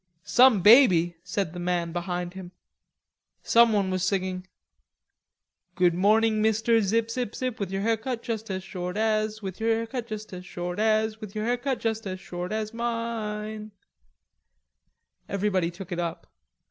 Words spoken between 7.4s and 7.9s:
With your